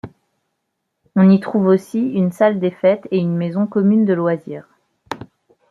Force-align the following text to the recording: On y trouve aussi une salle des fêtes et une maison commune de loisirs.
On 1.15 1.29
y 1.29 1.39
trouve 1.39 1.67
aussi 1.67 1.99
une 1.99 2.31
salle 2.31 2.59
des 2.59 2.71
fêtes 2.71 3.07
et 3.11 3.19
une 3.19 3.37
maison 3.37 3.67
commune 3.67 4.03
de 4.03 4.13
loisirs. 4.15 4.67